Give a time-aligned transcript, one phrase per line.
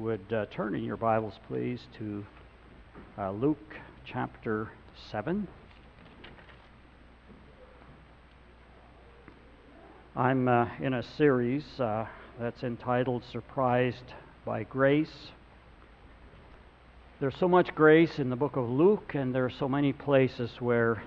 [0.00, 2.24] would uh, turn in your Bibles, please, to
[3.18, 3.74] uh, Luke
[4.06, 4.70] chapter
[5.10, 5.46] 7.
[10.16, 12.06] I'm uh, in a series uh,
[12.38, 14.14] that's entitled Surprised
[14.46, 15.32] by Grace.
[17.20, 20.50] There's so much grace in the book of Luke, and there are so many places
[20.60, 21.02] where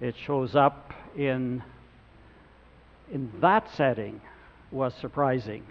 [0.00, 1.62] it shows up in,
[3.12, 4.20] in that setting
[4.72, 5.62] was surprising.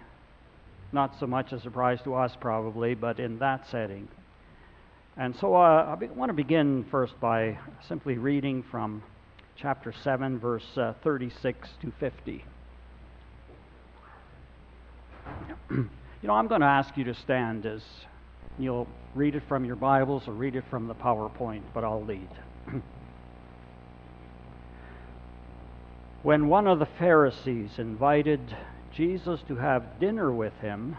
[0.94, 4.08] Not so much a surprise to us, probably, but in that setting.
[5.18, 9.02] And so uh, I want to begin first by simply reading from
[9.56, 12.46] chapter 7, verse uh, 36 to 50.
[15.72, 15.90] you
[16.24, 17.82] know, I'm going to ask you to stand as
[18.60, 22.30] you'll read it from your Bibles or read it from the PowerPoint, but I'll lead.
[26.22, 28.40] when one of the Pharisees invited
[28.96, 30.96] Jesus to have dinner with him,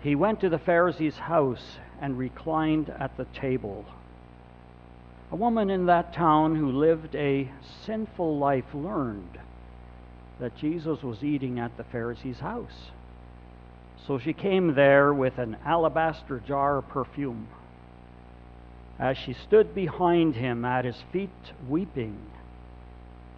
[0.00, 3.84] he went to the Pharisee's house and reclined at the table.
[5.32, 7.50] A woman in that town who lived a
[7.84, 9.38] sinful life learned
[10.38, 12.90] that Jesus was eating at the Pharisee's house.
[14.06, 17.48] So she came there with an alabaster jar of perfume.
[18.98, 21.30] As she stood behind him at his feet
[21.68, 22.18] weeping,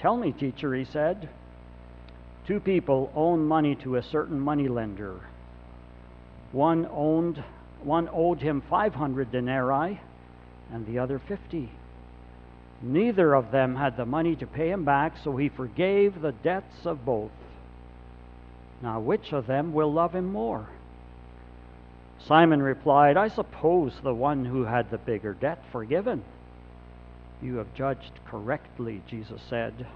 [0.00, 1.28] Tell me, teacher, he said.
[2.46, 5.20] Two people owned money to a certain moneylender.
[6.52, 7.42] One owned
[7.82, 10.00] one owed him 500 denarii
[10.72, 11.70] and the other 50.
[12.82, 16.84] Neither of them had the money to pay him back, so he forgave the debts
[16.84, 17.30] of both.
[18.82, 20.68] Now, which of them will love him more?
[22.26, 26.24] Simon replied, I suppose the one who had the bigger debt forgiven.
[27.42, 29.86] You have judged correctly, Jesus said.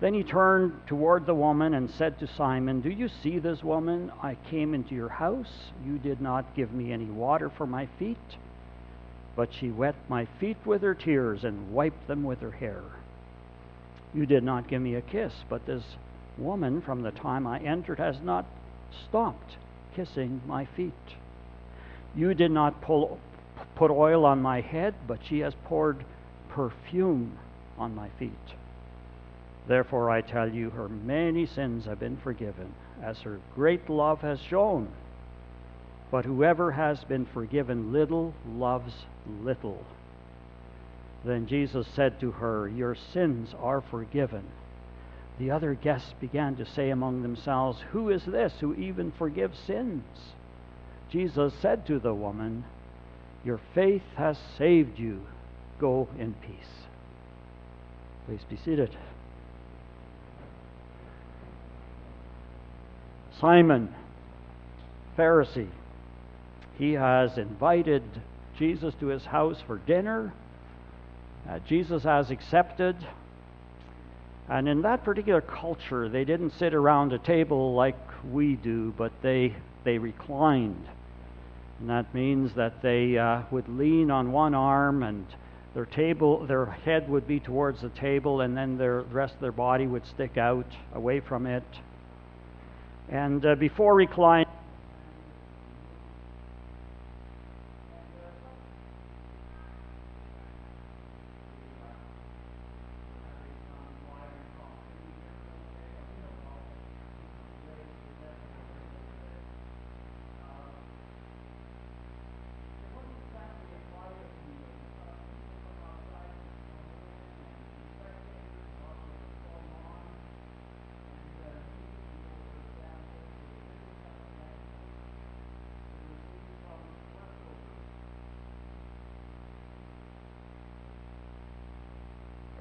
[0.00, 4.10] Then he turned toward the woman and said to Simon, Do you see this woman?
[4.20, 5.70] I came into your house.
[5.86, 8.36] You did not give me any water for my feet,
[9.36, 12.82] but she wet my feet with her tears and wiped them with her hair.
[14.12, 15.84] You did not give me a kiss, but this
[16.36, 18.44] woman, from the time I entered, has not
[19.08, 19.56] stopped
[19.94, 20.92] kissing my feet.
[22.14, 23.18] You did not pull,
[23.74, 26.04] put oil on my head, but she has poured
[26.48, 27.38] perfume
[27.78, 28.30] on my feet.
[29.66, 34.40] Therefore, I tell you, her many sins have been forgiven, as her great love has
[34.40, 34.88] shown.
[36.10, 38.92] But whoever has been forgiven little loves
[39.42, 39.84] little.
[41.24, 44.44] Then Jesus said to her, Your sins are forgiven.
[45.38, 50.04] The other guests began to say among themselves, Who is this who even forgives sins?
[51.08, 52.64] Jesus said to the woman,
[53.44, 55.20] Your faith has saved you.
[55.78, 56.86] Go in peace.
[58.26, 58.96] Please be seated.
[63.40, 63.92] Simon,
[65.18, 65.68] Pharisee,
[66.78, 68.04] he has invited
[68.56, 70.32] Jesus to his house for dinner.
[71.48, 72.96] Uh, Jesus has accepted.
[74.48, 77.96] And in that particular culture, they didn't sit around a table like
[78.30, 80.86] we do, but they, they reclined.
[81.82, 85.26] And that means that they uh, would lean on one arm and
[85.74, 89.40] their table their head would be towards the table and then their, the rest of
[89.40, 91.64] their body would stick out away from it.
[93.08, 94.46] And uh, before reclining,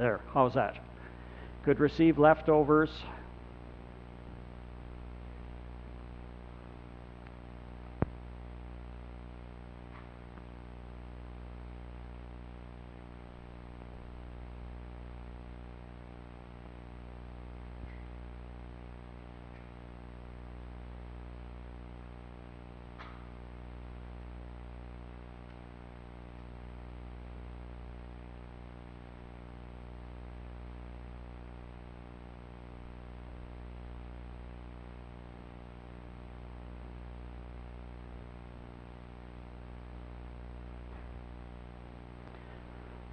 [0.01, 0.83] There, how's that?
[1.63, 2.89] Could receive leftovers.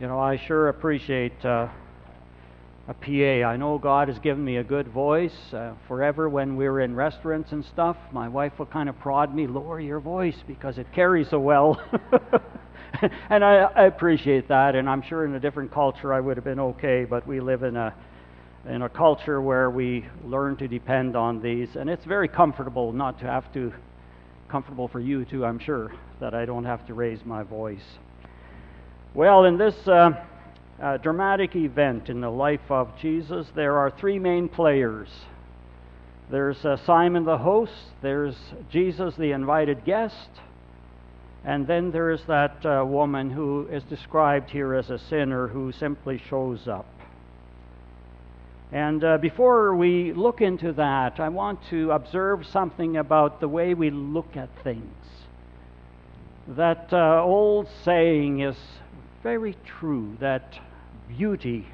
[0.00, 1.66] You know, I sure appreciate uh,
[2.86, 3.48] a PA.
[3.48, 5.34] I know God has given me a good voice.
[5.52, 9.34] Uh, forever, when we were in restaurants and stuff, my wife would kind of prod
[9.34, 11.82] me, lower your voice because it carries so well.
[13.28, 14.76] and I, I appreciate that.
[14.76, 17.64] And I'm sure in a different culture I would have been okay, but we live
[17.64, 17.92] in a
[18.68, 23.18] in a culture where we learn to depend on these, and it's very comfortable not
[23.18, 23.72] to have to
[24.48, 27.98] comfortable for you too, I'm sure, that I don't have to raise my voice.
[29.18, 30.10] Well, in this uh,
[30.80, 35.08] uh, dramatic event in the life of Jesus, there are three main players.
[36.30, 38.36] There's uh, Simon the host, there's
[38.70, 40.28] Jesus the invited guest,
[41.44, 46.22] and then there's that uh, woman who is described here as a sinner who simply
[46.30, 46.86] shows up.
[48.70, 53.74] And uh, before we look into that, I want to observe something about the way
[53.74, 54.94] we look at things.
[56.46, 58.56] That uh, old saying is
[59.22, 60.58] very true that
[61.08, 61.66] beauty,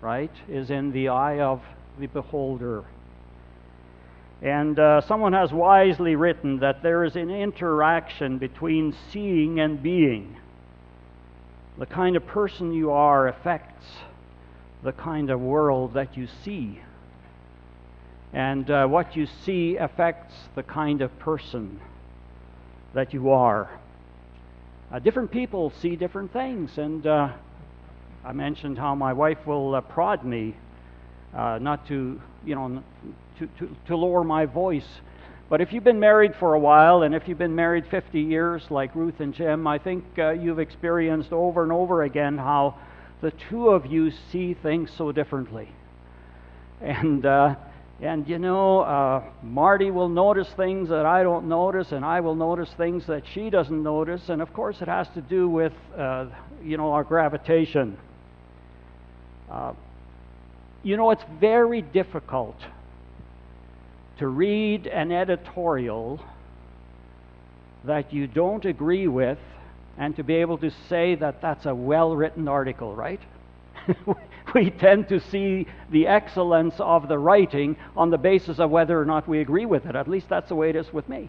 [0.00, 1.62] right, is in the eye of
[1.98, 2.84] the beholder.
[4.40, 10.36] And uh, someone has wisely written that there is an interaction between seeing and being.
[11.78, 13.86] The kind of person you are affects
[14.84, 16.80] the kind of world that you see.
[18.32, 21.80] And uh, what you see affects the kind of person
[22.94, 23.70] that you are.
[24.90, 27.28] Uh, different people see different things, and uh,
[28.24, 30.54] I mentioned how my wife will uh, prod me
[31.36, 32.82] uh, not to, you know,
[33.38, 34.88] to, to, to lower my voice.
[35.50, 38.62] But if you've been married for a while, and if you've been married 50 years
[38.70, 42.76] like Ruth and Jim, I think uh, you've experienced over and over again how
[43.20, 45.68] the two of you see things so differently.
[46.80, 47.56] And uh,
[48.00, 52.36] and you know, uh, Marty will notice things that I don't notice, and I will
[52.36, 54.28] notice things that she doesn't notice.
[54.28, 56.26] And of course, it has to do with, uh,
[56.62, 57.98] you know, our gravitation.
[59.50, 59.72] Uh,
[60.84, 62.56] you know, it's very difficult
[64.18, 66.20] to read an editorial
[67.84, 69.38] that you don't agree with
[69.96, 73.20] and to be able to say that that's a well written article, right?
[74.54, 79.04] we tend to see the excellence of the writing on the basis of whether or
[79.04, 79.96] not we agree with it.
[79.96, 81.28] At least that's the way it is with me.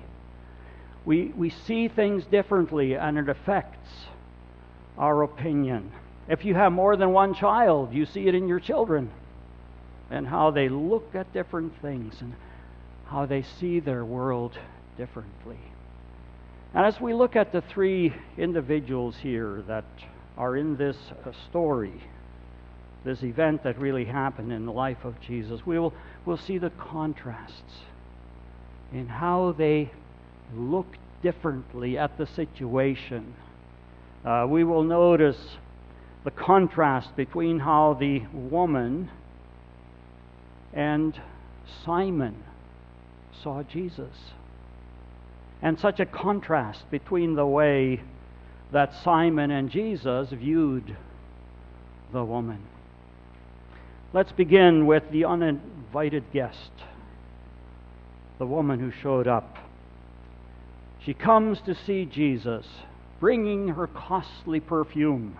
[1.05, 3.89] We, we see things differently, and it affects
[4.97, 5.91] our opinion.
[6.27, 9.09] If you have more than one child, you see it in your children
[10.11, 12.33] and how they look at different things and
[13.07, 14.57] how they see their world
[14.97, 15.59] differently.
[16.73, 19.85] And as we look at the three individuals here that
[20.37, 20.97] are in this
[21.49, 22.03] story,
[23.03, 25.93] this event that really happened in the life of Jesus, we will
[26.25, 27.73] we'll see the contrasts
[28.91, 29.91] in how they
[30.55, 33.33] look differently at the situation.
[34.25, 35.57] Uh, we will notice
[36.23, 39.09] the contrast between how the woman
[40.73, 41.19] and
[41.85, 42.43] Simon
[43.41, 44.15] saw Jesus.
[45.61, 48.01] And such a contrast between the way
[48.71, 50.95] that Simon and Jesus viewed
[52.13, 52.61] the woman.
[54.11, 56.71] Let's begin with the uninvited guest,
[58.39, 59.57] the woman who showed up.
[61.05, 62.65] She comes to see Jesus,
[63.19, 65.37] bringing her costly perfume.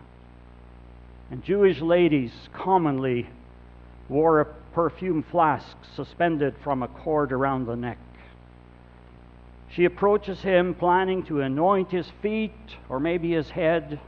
[1.31, 3.27] And Jewish ladies commonly
[4.07, 7.97] wore a perfume flask suspended from a cord around the neck.
[9.71, 12.53] She approaches him, planning to anoint his feet
[12.87, 13.99] or maybe his head,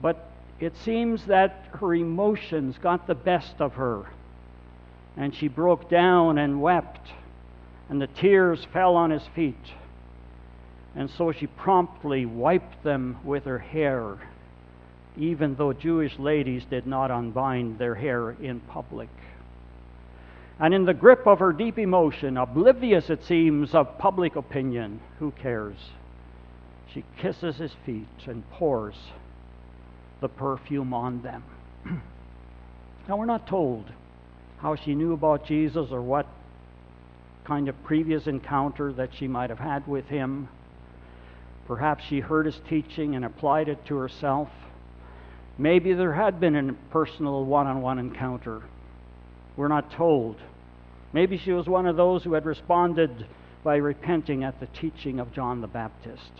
[0.00, 0.31] but
[0.62, 4.04] it seems that her emotions got the best of her,
[5.16, 7.08] and she broke down and wept,
[7.88, 9.72] and the tears fell on his feet.
[10.94, 14.18] And so she promptly wiped them with her hair,
[15.16, 19.10] even though Jewish ladies did not unbind their hair in public.
[20.60, 25.32] And in the grip of her deep emotion, oblivious, it seems, of public opinion, who
[25.32, 25.90] cares?
[26.94, 28.94] She kisses his feet and pours
[30.22, 31.44] the perfume on them.
[33.08, 33.84] now, we're not told
[34.58, 36.26] how she knew about Jesus or what
[37.44, 40.48] kind of previous encounter that she might have had with him.
[41.66, 44.48] Perhaps she heard his teaching and applied it to herself.
[45.58, 48.62] Maybe there had been a personal one on one encounter.
[49.56, 50.36] We're not told.
[51.12, 53.26] Maybe she was one of those who had responded
[53.62, 56.32] by repenting at the teaching of John the Baptist.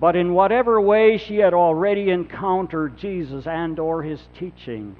[0.00, 4.96] But in whatever way she had already encountered Jesus and or his teaching,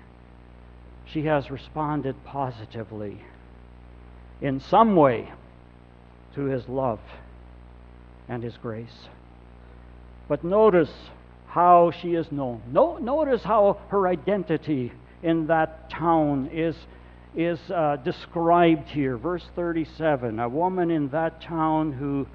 [1.05, 3.21] she has responded positively
[4.41, 5.31] in some way
[6.35, 7.01] to his love
[8.29, 9.09] and his grace.
[10.29, 10.93] But notice
[11.47, 12.63] how she is known.
[12.71, 16.77] No, notice how her identity in that town is,
[17.35, 19.17] is uh, described here.
[19.17, 22.27] Verse 37 A woman in that town who,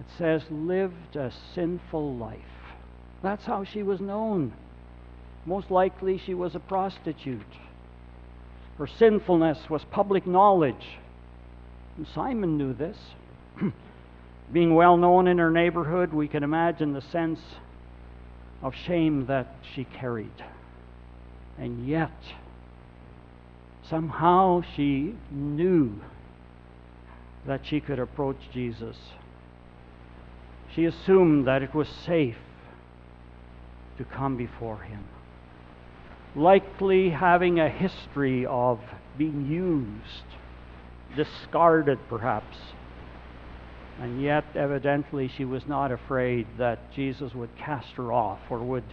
[0.00, 2.40] it says, lived a sinful life.
[3.22, 4.54] That's how she was known.
[5.44, 7.42] Most likely, she was a prostitute.
[8.78, 10.98] Her sinfulness was public knowledge.
[11.98, 12.96] And Simon knew this.
[14.52, 17.40] Being well known in her neighborhood, we can imagine the sense
[18.62, 20.44] of shame that she carried.
[21.58, 22.10] And yet,
[23.88, 26.00] somehow she knew
[27.46, 28.96] that she could approach Jesus.
[30.74, 32.38] She assumed that it was safe
[33.98, 35.04] to come before him.
[36.34, 38.78] Likely having a history of
[39.18, 40.24] being used,
[41.16, 42.56] discarded perhaps.
[44.00, 48.84] And yet, evidently, she was not afraid that Jesus would cast her off or would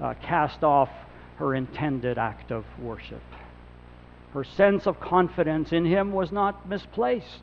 [0.00, 0.88] uh, cast off
[1.36, 3.22] her intended act of worship.
[4.32, 7.42] Her sense of confidence in him was not misplaced.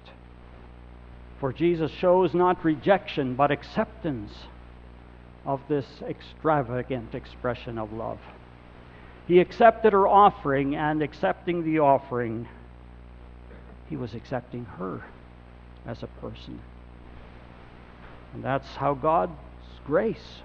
[1.41, 4.31] For Jesus shows not rejection, but acceptance
[5.43, 8.19] of this extravagant expression of love.
[9.27, 12.47] He accepted her offering, and accepting the offering,
[13.89, 15.01] he was accepting her
[15.87, 16.59] as a person.
[18.35, 19.33] And that's how God's
[19.83, 20.41] grace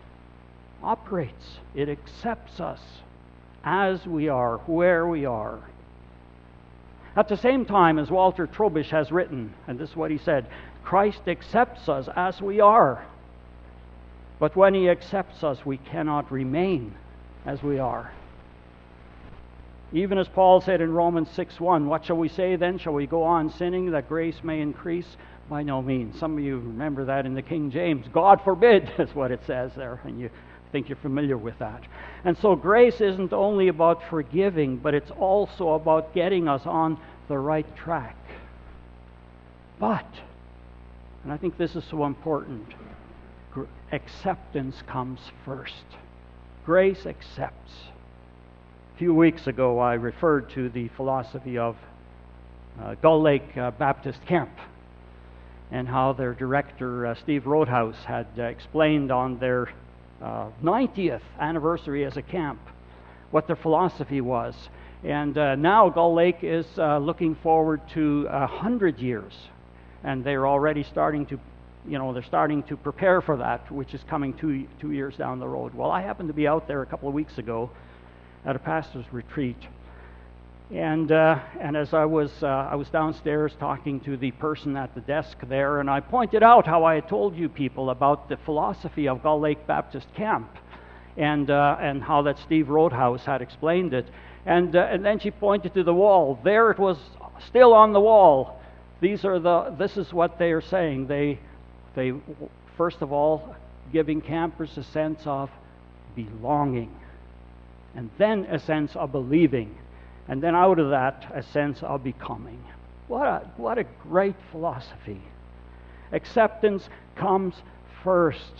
[0.82, 1.58] operates.
[1.74, 2.80] It accepts us
[3.62, 5.58] as we are, where we are.
[7.16, 10.46] At the same time, as Walter Trobisch has written, and this is what he said
[10.86, 13.04] Christ accepts us as we are.
[14.38, 16.94] But when he accepts us, we cannot remain
[17.44, 18.12] as we are.
[19.92, 22.78] Even as Paul said in Romans 6 1, what shall we say then?
[22.78, 25.16] Shall we go on sinning that grace may increase?
[25.50, 26.18] By no means.
[26.20, 28.06] Some of you remember that in the King James.
[28.12, 30.30] God forbid, is what it says there, and you
[30.70, 31.82] think you're familiar with that.
[32.24, 37.38] And so grace isn't only about forgiving, but it's also about getting us on the
[37.38, 38.16] right track.
[39.80, 40.06] But,
[41.26, 42.68] and I think this is so important,
[43.90, 45.82] acceptance comes first.
[46.64, 47.72] Grace accepts.
[48.94, 51.74] A few weeks ago, I referred to the philosophy of
[52.80, 54.50] uh, Gull Lake uh, Baptist Camp
[55.72, 59.68] and how their director, uh, Steve Roadhouse, had uh, explained on their
[60.22, 62.60] 90th uh, anniversary as a camp
[63.32, 64.54] what their philosophy was.
[65.02, 69.32] And uh, now Gull Lake is looking forward to 100 years,
[70.04, 71.38] and they're already starting to
[71.88, 75.38] you know, they're starting to prepare for that, which is coming two, two years down
[75.38, 75.74] the road.
[75.74, 77.70] Well, I happened to be out there a couple of weeks ago
[78.44, 79.56] at a pastor's retreat.
[80.72, 84.94] And, uh, and as I was, uh, I was downstairs talking to the person at
[84.96, 88.36] the desk there, and I pointed out how I had told you people about the
[88.38, 90.50] philosophy of Gull Lake Baptist Camp
[91.16, 94.06] and, uh, and how that Steve Roadhouse had explained it.
[94.44, 96.38] And, uh, and then she pointed to the wall.
[96.42, 96.98] There it was
[97.46, 98.60] still on the wall.
[99.00, 101.06] These are the, this is what they are saying.
[101.06, 101.38] They,
[101.94, 102.12] they,
[102.76, 103.54] first of all,
[103.92, 105.50] giving campers a sense of
[106.14, 106.94] belonging
[107.96, 109.74] and then a sense of believing,
[110.28, 112.62] and then out of that, a sense of becoming.
[113.08, 115.20] What a, what a great philosophy.
[116.12, 117.54] Acceptance comes
[118.04, 118.52] first.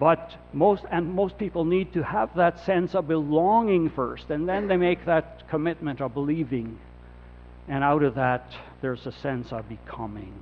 [0.00, 4.68] But most and most people need to have that sense of belonging first, and then
[4.68, 6.78] they make that commitment of believing.
[7.68, 8.50] And out of that,
[8.82, 10.34] there's a sense of becoming.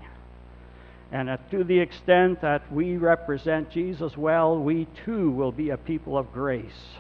[1.13, 6.17] And to the extent that we represent Jesus well, we too will be a people
[6.17, 6.97] of grace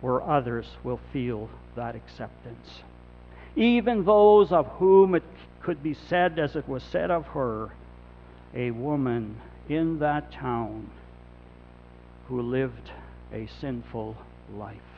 [0.00, 2.80] where others will feel that acceptance.
[3.54, 5.22] Even those of whom it
[5.62, 7.70] could be said, as it was said of her,
[8.54, 9.36] a woman
[9.68, 10.90] in that town
[12.28, 12.90] who lived
[13.32, 14.16] a sinful
[14.54, 14.91] life.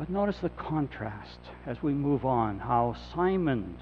[0.00, 3.76] But notice the contrast as we move on, how Simon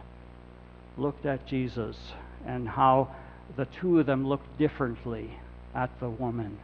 [0.96, 1.96] looked at Jesus
[2.44, 3.14] and how
[3.56, 5.38] the two of them looked differently
[5.76, 6.58] at the woman.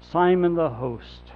[0.00, 1.32] Simon the host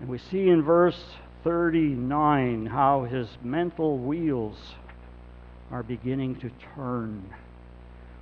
[0.00, 1.00] and we see in verse
[1.44, 4.74] 39 how his mental wheels
[5.70, 7.34] are beginning to turn.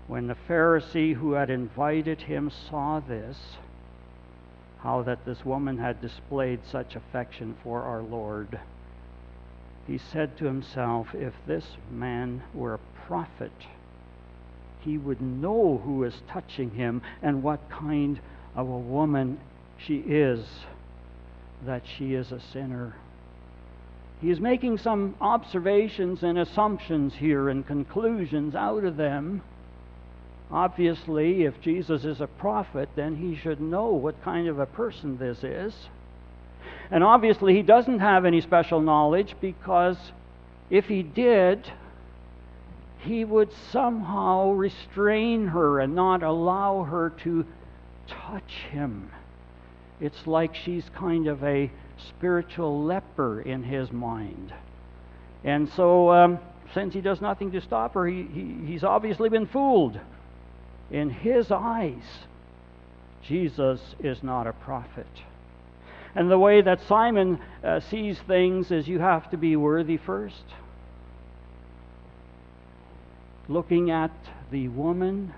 [0.09, 3.38] When the Pharisee who had invited him saw this,
[4.87, 8.61] how that this woman had displayed such affection for our Lord,
[9.85, 13.50] he said to himself, If this man were a prophet,
[14.83, 18.21] he would know who is touching him and what kind
[18.55, 19.40] of a woman
[19.76, 20.47] she is
[21.64, 22.95] that she is a sinner.
[24.21, 29.43] He is making some observations and assumptions here and conclusions out of them.
[30.50, 35.19] Obviously, if Jesus is a prophet, then he should know what kind of a person
[35.19, 35.75] this is.
[36.91, 39.97] And obviously, he doesn't have any special knowledge because
[40.71, 41.71] if he did,
[42.99, 47.45] he would somehow restrain her and not allow her to
[48.07, 49.11] touch him.
[50.00, 51.71] It's like she's kind of a
[52.09, 54.53] spiritual leper in his mind.
[55.43, 56.38] And so, um,
[56.75, 59.99] since he does nothing to stop her, he, he, he's obviously been fooled.
[60.90, 62.05] In his eyes,
[63.23, 65.07] Jesus is not a prophet.
[66.14, 70.45] And the way that Simon uh, sees things is you have to be worthy first.
[73.49, 74.12] Looking at
[74.50, 75.35] the woman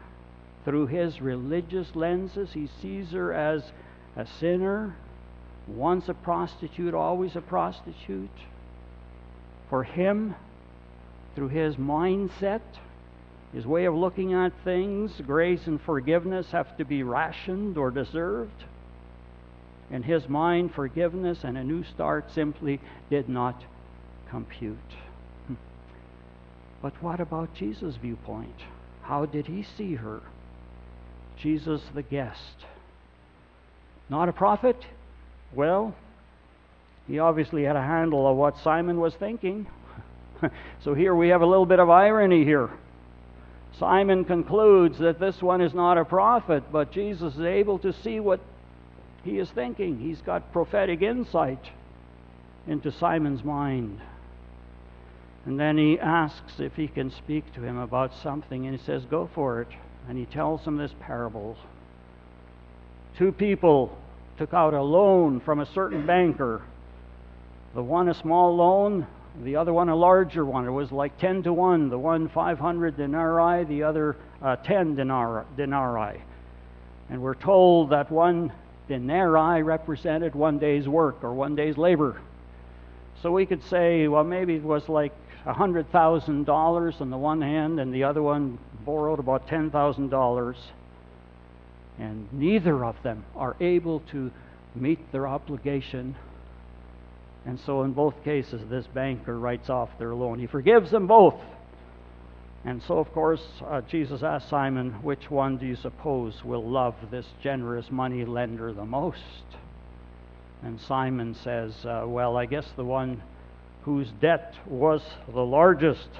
[0.64, 3.62] through his religious lenses, he sees her as
[4.16, 4.94] a sinner,
[5.66, 8.30] once a prostitute, always a prostitute.
[9.68, 10.34] For him,
[11.34, 12.60] through his mindset,
[13.52, 18.64] his way of looking at things, grace and forgiveness have to be rationed or deserved.
[19.90, 23.62] In his mind, forgiveness and a new start simply did not
[24.28, 24.76] compute.
[26.80, 28.54] But what about Jesus' viewpoint?
[29.02, 30.20] How did he see her?
[31.36, 32.66] Jesus the guest.
[34.08, 34.76] Not a prophet?
[35.52, 35.94] Well,
[37.08, 39.66] he obviously had a handle of what Simon was thinking.
[40.84, 42.70] so here we have a little bit of irony here.
[43.78, 48.18] Simon concludes that this one is not a prophet, but Jesus is able to see
[48.18, 48.40] what
[49.24, 49.98] he is thinking.
[49.98, 51.70] He's got prophetic insight
[52.66, 54.00] into Simon's mind.
[55.46, 59.04] And then he asks if he can speak to him about something, and he says,
[59.04, 59.68] Go for it.
[60.08, 61.56] And he tells him this parable.
[63.16, 63.96] Two people
[64.38, 66.62] took out a loan from a certain banker.
[67.74, 69.06] The one a small loan,
[69.42, 70.66] the other one a larger one.
[70.66, 71.90] It was like 10 to 1.
[71.90, 76.20] The one 500 denarii, the other uh, 10 denarii.
[77.10, 78.52] And we're told that one
[78.88, 82.20] denarii represented one day's work or one day's labor.
[83.22, 85.12] So we could say, well, maybe it was like
[85.44, 90.56] $100,000 on the one hand, and the other one borrowed about $10,000.
[91.98, 94.30] And neither of them are able to
[94.74, 96.14] meet their obligation
[97.48, 100.38] and so, in both cases, this banker writes off their loan.
[100.38, 101.34] He forgives them both.
[102.66, 106.94] And so, of course, uh, Jesus asked Simon, Which one do you suppose will love
[107.10, 109.22] this generous money lender the most?
[110.62, 113.22] And Simon says, uh, Well, I guess the one
[113.84, 115.00] whose debt was
[115.32, 116.10] the largest.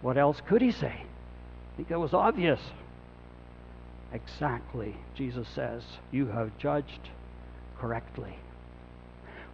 [0.00, 0.94] What else could he say?
[0.94, 2.60] I think it was obvious.
[4.14, 7.10] Exactly, Jesus says, You have judged
[7.78, 8.38] correctly.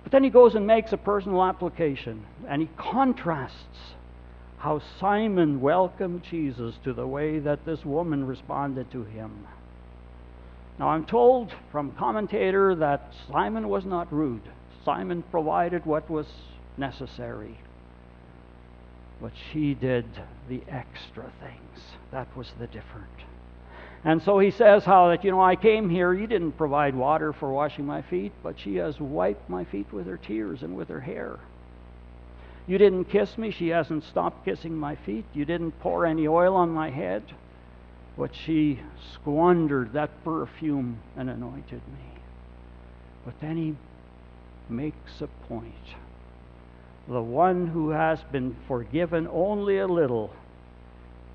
[0.02, 3.94] But then he goes and makes a personal application, and he contrasts
[4.58, 9.46] how Simon welcomed Jesus to the way that this woman responded to him.
[10.78, 14.42] Now, I'm told from commentator that Simon was not rude.
[14.84, 16.26] Simon provided what was
[16.76, 17.58] necessary.
[19.20, 20.06] But she did
[20.48, 21.84] the extra things.
[22.10, 23.06] That was the different.
[24.04, 27.32] And so he says how that, you know, I came here, you didn't provide water
[27.32, 30.88] for washing my feet, but she has wiped my feet with her tears and with
[30.88, 31.38] her hair.
[32.66, 35.24] You didn't kiss me, she hasn't stopped kissing my feet.
[35.32, 37.22] You didn't pour any oil on my head,
[38.16, 38.80] but she
[39.14, 42.20] squandered that perfume and anointed me.
[43.24, 43.76] But then he
[44.68, 45.74] makes a point.
[47.08, 50.32] The one who has been forgiven only a little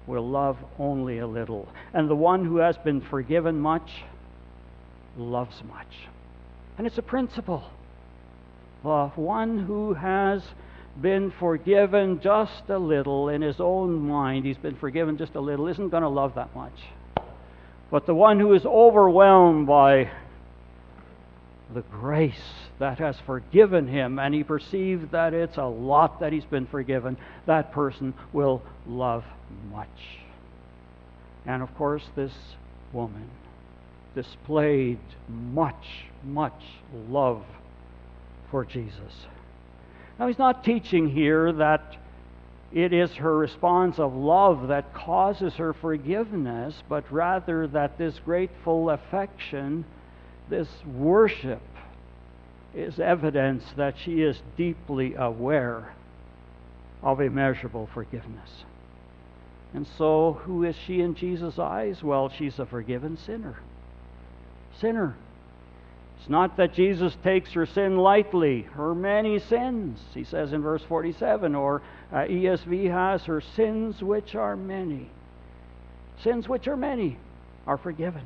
[0.08, 1.68] will love only a little.
[1.94, 3.90] And the one who has been forgiven much
[5.18, 6.08] loves much.
[6.78, 7.70] And it's a principle.
[8.84, 10.42] The one who has
[11.00, 15.68] been forgiven just a little in his own mind, he's been forgiven just a little,
[15.68, 16.74] isn't going to love that much.
[17.92, 20.10] But the one who is overwhelmed by
[21.74, 26.46] the grace that has forgiven him and he perceives that it's a lot that he's
[26.46, 29.24] been forgiven, that person will love
[29.72, 30.20] much.
[31.46, 32.34] And of course, this
[32.94, 33.30] woman
[34.16, 36.64] displayed much, much
[37.10, 37.44] love
[38.52, 39.28] for Jesus.
[40.20, 41.96] Now, he's not teaching here that
[42.74, 48.90] it is her response of love that causes her forgiveness, but rather that this grateful
[48.90, 49.86] affection,
[50.50, 51.62] this worship,
[52.74, 55.94] is evidence that she is deeply aware
[57.02, 58.64] of immeasurable forgiveness.
[59.74, 62.04] And so, who is she in Jesus' eyes?
[62.04, 63.60] Well, she's a forgiven sinner.
[64.80, 65.16] Sinner.
[66.20, 70.84] It's not that Jesus takes her sin lightly, her many sins, he says in verse
[70.84, 71.82] 47, or
[72.12, 75.10] uh, ESV has her sins which are many.
[76.24, 77.18] Sins which are many
[77.66, 78.26] are forgiven.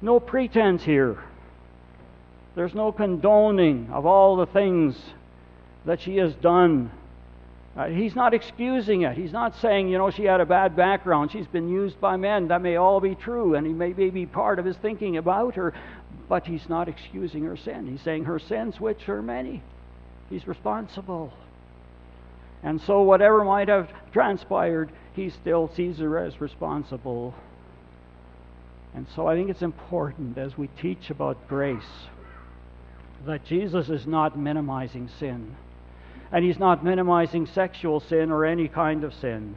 [0.00, 1.22] No pretense here.
[2.54, 4.96] There's no condoning of all the things
[5.86, 6.90] that she has done.
[7.74, 9.16] Uh, he's not excusing it.
[9.16, 11.32] He's not saying, you know, she had a bad background.
[11.32, 12.48] She's been used by men.
[12.48, 15.54] That may all be true, and he may, may be part of his thinking about
[15.54, 15.72] her,
[16.28, 17.86] but he's not excusing her sin.
[17.86, 19.62] He's saying her sins, which are many.
[20.28, 21.32] He's responsible.
[22.62, 27.34] And so, whatever might have transpired, he still sees her as responsible.
[28.94, 31.82] And so, I think it's important as we teach about grace
[33.26, 35.56] that Jesus is not minimizing sin.
[36.30, 39.56] And he's not minimizing sexual sin or any kind of sin.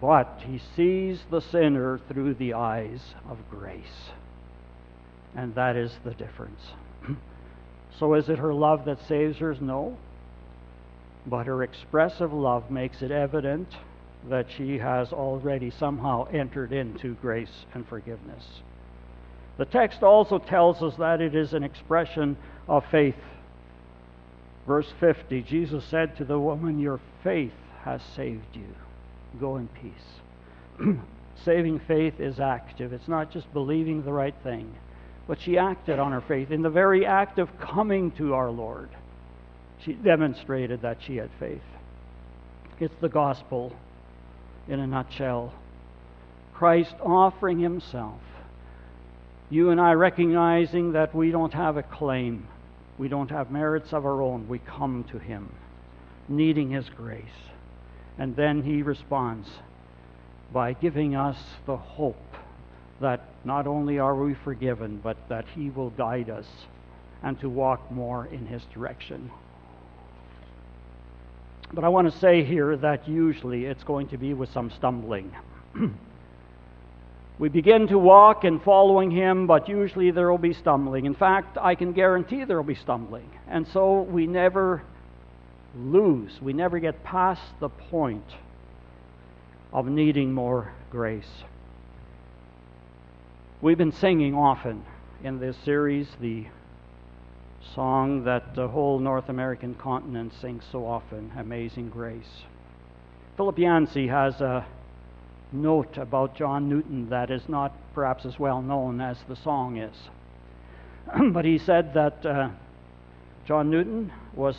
[0.00, 4.10] But he sees the sinner through the eyes of grace.
[5.36, 6.60] And that is the difference.
[7.98, 9.54] so, is it her love that saves her?
[9.60, 9.96] No.
[11.26, 13.68] But her expressive love makes it evident
[14.28, 18.44] that she has already somehow entered into grace and forgiveness.
[19.58, 22.36] The text also tells us that it is an expression
[22.68, 23.16] of faith.
[24.66, 28.74] Verse 50 Jesus said to the woman, Your faith has saved you.
[29.40, 30.96] Go in peace.
[31.44, 34.74] Saving faith is active, it's not just believing the right thing,
[35.26, 36.50] but she acted on her faith.
[36.50, 38.88] In the very act of coming to our Lord,
[39.84, 41.62] she demonstrated that she had faith.
[42.80, 43.72] It's the gospel
[44.68, 45.52] in a nutshell.
[46.54, 48.20] Christ offering himself
[49.50, 52.46] you and I recognizing that we don't have a claim,
[52.98, 55.50] we don't have merits of our own, we come to Him,
[56.28, 57.24] needing His grace.
[58.18, 59.48] And then He responds
[60.52, 62.16] by giving us the hope
[63.00, 66.46] that not only are we forgiven, but that He will guide us
[67.22, 69.30] and to walk more in His direction.
[71.72, 75.34] But I want to say here that usually it's going to be with some stumbling.
[77.38, 81.06] We begin to walk in following Him, but usually there will be stumbling.
[81.06, 83.30] In fact, I can guarantee there will be stumbling.
[83.46, 84.82] And so we never
[85.76, 88.24] lose, we never get past the point
[89.72, 91.44] of needing more grace.
[93.60, 94.84] We've been singing often
[95.22, 96.46] in this series the
[97.74, 102.42] song that the whole North American continent sings so often Amazing Grace.
[103.36, 104.66] Philip Yancey has a
[105.52, 109.96] note about John Newton that is not perhaps as well known as the song is.
[111.32, 112.50] but he said that uh,
[113.46, 114.56] John Newton was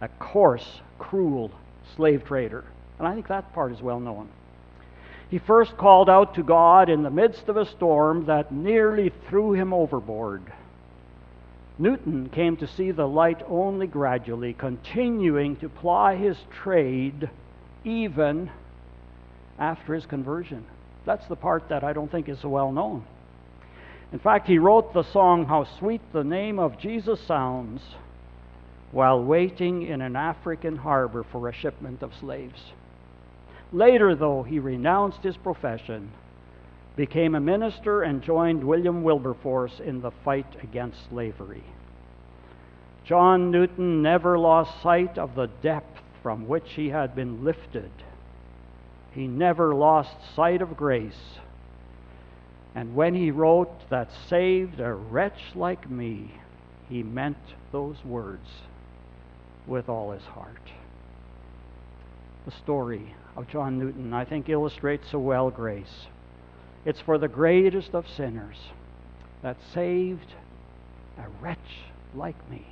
[0.00, 1.50] a coarse, cruel
[1.94, 2.64] slave trader.
[2.98, 4.28] And I think that part is well known.
[5.30, 9.52] He first called out to God in the midst of a storm that nearly threw
[9.52, 10.52] him overboard.
[11.78, 17.28] Newton came to see the light only gradually, continuing to ply his trade
[17.84, 18.50] even
[19.58, 20.64] after his conversion.
[21.04, 23.04] That's the part that I don't think is well known.
[24.12, 27.82] In fact, he wrote the song, How Sweet the Name of Jesus Sounds,
[28.92, 32.72] while waiting in an African harbor for a shipment of slaves.
[33.72, 36.12] Later, though, he renounced his profession,
[36.94, 41.64] became a minister, and joined William Wilberforce in the fight against slavery.
[43.04, 47.90] John Newton never lost sight of the depth from which he had been lifted
[49.16, 51.38] he never lost sight of grace.
[52.74, 56.32] And when he wrote that saved a wretch like me,
[56.90, 57.38] he meant
[57.72, 58.46] those words
[59.66, 60.70] with all his heart.
[62.44, 66.06] The story of John Newton, I think, illustrates so well grace.
[66.84, 68.58] It's for the greatest of sinners
[69.40, 70.34] that saved
[71.18, 71.58] a wretch
[72.14, 72.66] like me,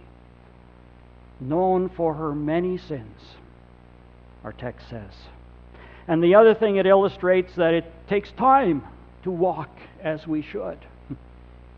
[1.40, 3.18] known for her many sins,
[4.44, 5.14] our text says.
[6.06, 8.82] And the other thing it illustrates that it takes time
[9.22, 9.70] to walk
[10.02, 10.78] as we should.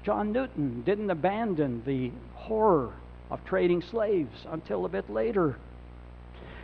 [0.04, 2.92] John Newton didn't abandon the horror
[3.30, 5.56] of trading slaves until a bit later.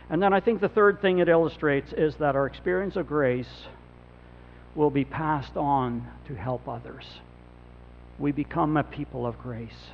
[0.09, 3.67] And then I think the third thing it illustrates is that our experience of grace
[4.75, 7.05] will be passed on to help others.
[8.19, 9.91] We become a people of grace.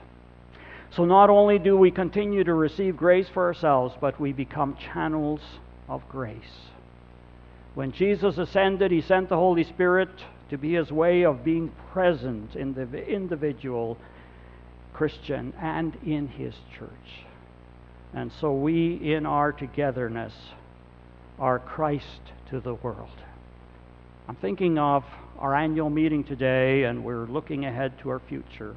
[0.91, 5.41] So not only do we continue to receive grace for ourselves, but we become channels
[5.87, 6.69] of grace.
[7.75, 10.09] When Jesus ascended, he sent the Holy Spirit
[10.49, 13.97] to be his way of being present in the individual
[14.93, 17.23] Christian and in his church.
[18.13, 20.33] And so we, in our togetherness,
[21.37, 23.07] are Christ to the world.
[24.27, 25.05] I'm thinking of
[25.37, 28.75] our annual meeting today, and we're looking ahead to our future.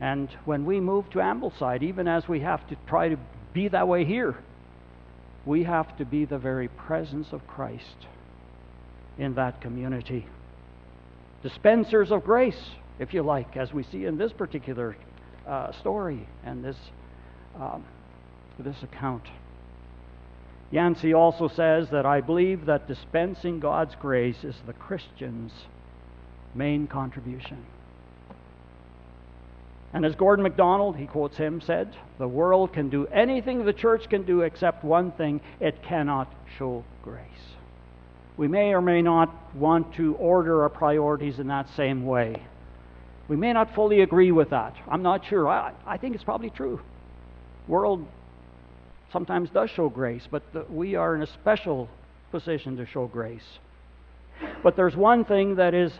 [0.00, 3.18] And when we move to Ambleside, even as we have to try to
[3.52, 4.36] be that way here,
[5.46, 8.06] we have to be the very presence of Christ
[9.18, 10.26] in that community.
[11.42, 14.96] Dispensers of grace, if you like, as we see in this particular
[15.46, 16.76] uh, story and this,
[17.60, 17.84] um,
[18.58, 19.24] this account.
[20.70, 25.52] Yancey also says that I believe that dispensing God's grace is the Christian's
[26.54, 27.64] main contribution.
[29.94, 34.10] And as Gordon MacDonald, he quotes him, said, The world can do anything the church
[34.10, 37.22] can do except one thing it cannot show grace.
[38.36, 42.42] We may or may not want to order our priorities in that same way.
[43.28, 44.74] We may not fully agree with that.
[44.88, 45.48] I'm not sure.
[45.48, 46.80] I, I think it's probably true.
[47.68, 48.04] World
[49.12, 51.88] sometimes does show grace, but the, we are in a special
[52.32, 53.60] position to show grace.
[54.64, 55.92] But there's one thing that is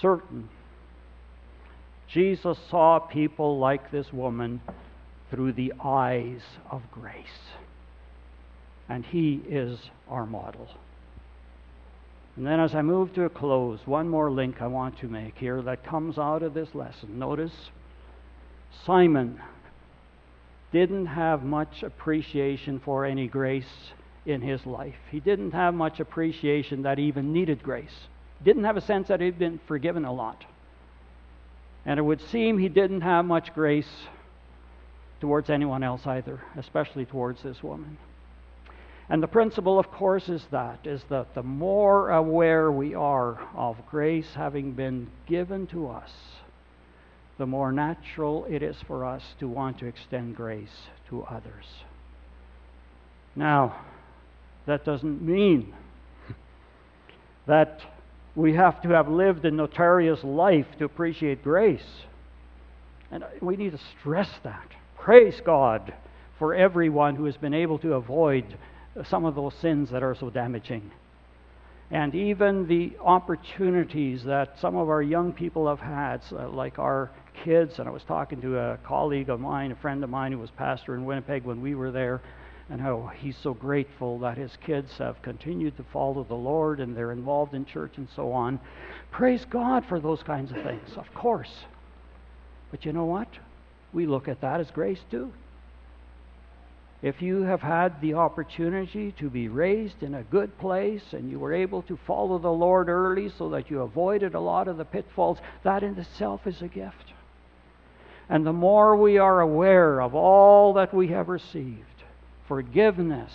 [0.00, 0.48] certain
[2.08, 4.60] Jesus saw people like this woman
[5.30, 6.40] through the eyes
[6.70, 7.24] of grace.
[8.88, 10.68] And he is our model.
[12.36, 15.38] And then, as I move to a close, one more link I want to make
[15.38, 17.18] here that comes out of this lesson.
[17.18, 17.70] Notice
[18.84, 19.40] Simon
[20.70, 23.64] didn't have much appreciation for any grace
[24.26, 24.96] in his life.
[25.10, 28.06] He didn't have much appreciation that he even needed grace.
[28.44, 30.44] Didn't have a sense that he'd been forgiven a lot.
[31.86, 33.88] And it would seem he didn't have much grace
[35.20, 37.96] towards anyone else either, especially towards this woman.
[39.08, 43.76] And the principle, of course, is that is that the more aware we are of
[43.88, 46.10] grace having been given to us,
[47.38, 51.66] the more natural it is for us to want to extend grace to others.
[53.36, 53.84] Now,
[54.66, 55.72] that doesn't mean
[57.46, 57.80] that
[58.36, 62.04] we have to have lived a notorious life to appreciate grace.
[63.10, 64.68] And we need to stress that.
[64.98, 65.94] Praise God
[66.38, 68.44] for everyone who has been able to avoid
[69.08, 70.90] some of those sins that are so damaging.
[71.90, 77.10] And even the opportunities that some of our young people have had, uh, like our
[77.44, 80.38] kids, and I was talking to a colleague of mine, a friend of mine who
[80.38, 82.20] was pastor in Winnipeg when we were there,
[82.68, 86.96] and how he's so grateful that his kids have continued to follow the Lord and
[86.96, 88.58] they're involved in church and so on.
[89.10, 91.64] Praise God for those kinds of things, of course.
[92.70, 93.28] But you know what?
[93.92, 95.32] We look at that as grace too.
[97.02, 101.38] If you have had the opportunity to be raised in a good place and you
[101.38, 104.84] were able to follow the Lord early so that you avoided a lot of the
[104.84, 107.12] pitfalls, that in itself is a gift.
[108.28, 111.95] And the more we are aware of all that we have received,
[112.48, 113.32] forgiveness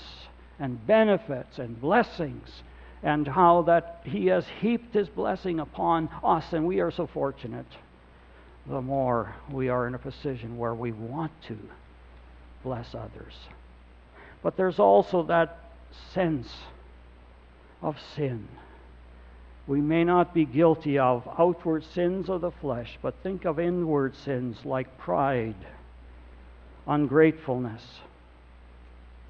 [0.60, 2.62] and benefits and blessings
[3.04, 7.65] and how that he has heaped his blessing upon us and we are so fortunate.
[8.67, 11.58] The more we are in a position where we want to
[12.63, 13.34] bless others.
[14.43, 15.58] But there's also that
[16.13, 16.47] sense
[17.82, 18.47] of sin.
[19.65, 24.15] We may not be guilty of outward sins of the flesh but think of inward
[24.15, 25.56] sins like pride
[26.88, 27.84] ungratefulness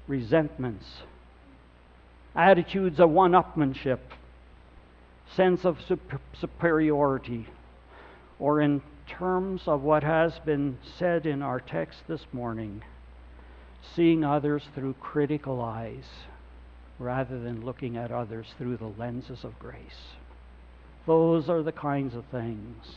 [0.06, 0.86] resentments,
[2.34, 3.98] attitudes of one upmanship,
[5.36, 5.78] sense of
[6.38, 7.46] superiority,
[8.38, 12.82] or in terms of what has been said in our text this morning,
[13.94, 16.04] seeing others through critical eyes
[16.98, 20.14] rather than looking at others through the lenses of grace.
[21.06, 22.96] Those are the kinds of things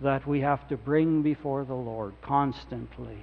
[0.00, 3.18] that we have to bring before the Lord constantly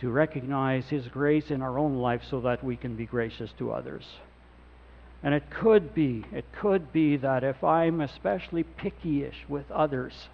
[0.00, 3.72] to recognize His grace in our own life so that we can be gracious to
[3.72, 4.04] others.
[5.22, 10.28] And it could be, it could be that if I'm especially pickyish with others,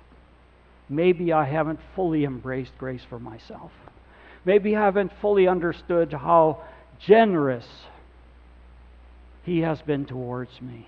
[0.88, 3.72] maybe I haven't fully embraced grace for myself.
[4.44, 6.62] Maybe I haven't fully understood how
[7.00, 7.66] generous
[9.44, 10.86] He has been towards me.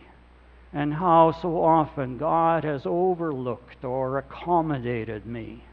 [0.73, 5.65] And how so often God has overlooked or accommodated me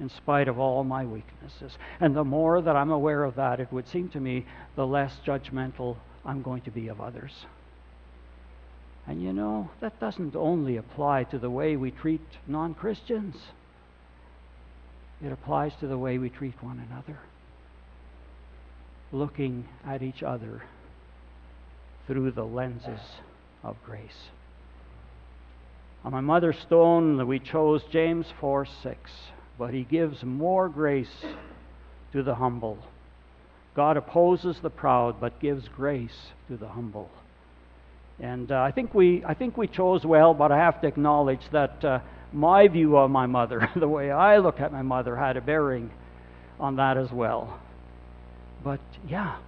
[0.00, 1.78] in spite of all my weaknesses.
[2.00, 5.16] And the more that I'm aware of that, it would seem to me, the less
[5.24, 7.46] judgmental I'm going to be of others.
[9.06, 13.36] And you know, that doesn't only apply to the way we treat non Christians,
[15.24, 17.18] it applies to the way we treat one another.
[19.12, 20.62] Looking at each other
[22.06, 23.00] through the lenses
[23.62, 24.30] of grace.
[26.04, 29.10] On my mother's stone, we chose James 4 6
[29.58, 31.24] but he gives more grace
[32.12, 32.78] to the humble.
[33.74, 37.10] God opposes the proud, but gives grace to the humble.
[38.20, 41.40] And uh, I think we I think we chose well, but I have to acknowledge
[41.50, 41.98] that uh,
[42.32, 45.90] my view of my mother, the way I look at my mother, had a bearing
[46.60, 47.60] on that as well.
[48.62, 49.38] But yeah,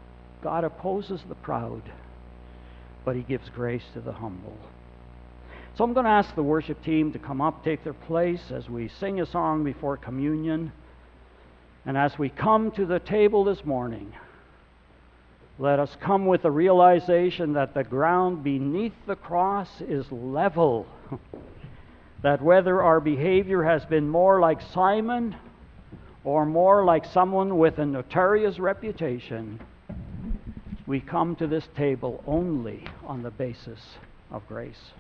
[0.43, 1.83] God opposes the proud,
[3.05, 4.57] but He gives grace to the humble.
[5.77, 8.67] So I'm going to ask the worship team to come up, take their place as
[8.67, 10.73] we sing a song before communion.
[11.85, 14.15] And as we come to the table this morning,
[15.59, 20.87] let us come with the realization that the ground beneath the cross is level.
[22.23, 25.37] that whether our behavior has been more like Simon
[26.25, 29.61] or more like someone with a notorious reputation,
[30.87, 33.81] we come to this table only on the basis
[34.31, 34.93] of grace.